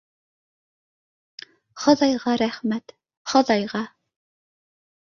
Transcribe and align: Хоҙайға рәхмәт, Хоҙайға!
Хоҙайға 1.85 2.35
рәхмәт, 2.45 2.97
Хоҙайға! 3.35 3.87